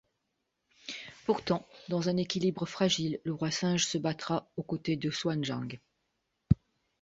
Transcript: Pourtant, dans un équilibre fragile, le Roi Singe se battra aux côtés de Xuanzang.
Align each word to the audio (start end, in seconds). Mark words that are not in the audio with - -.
Pourtant, 1.27 1.67
dans 1.87 2.09
un 2.09 2.17
équilibre 2.17 2.65
fragile, 2.65 3.21
le 3.23 3.33
Roi 3.35 3.51
Singe 3.51 3.85
se 3.85 3.99
battra 3.99 4.49
aux 4.57 4.63
côtés 4.63 4.95
de 4.95 5.11
Xuanzang. 5.11 5.79